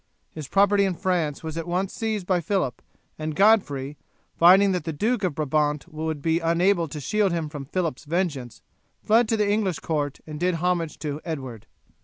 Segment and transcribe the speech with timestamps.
[0.31, 2.81] His property in France was at once seized by Phillip;
[3.19, 3.99] and Godfrey,
[4.35, 8.63] finding that the Duke of Brabant would be unable to shield him from Phillip's vengeance,
[9.03, 11.67] fled to the English court, and did homage to Edward.